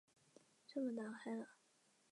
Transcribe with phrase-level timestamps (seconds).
[0.03, 1.51] 始于中国南北朝。